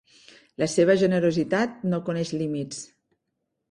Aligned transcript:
La 0.63 0.67
seva 0.77 0.95
generositat 1.03 1.79
no 1.93 2.03
coneix 2.11 2.37
límits. 2.43 2.85